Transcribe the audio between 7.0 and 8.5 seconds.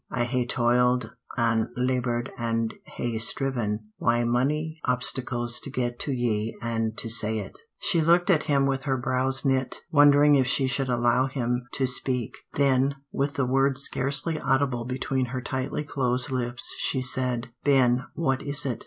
say it." She looked at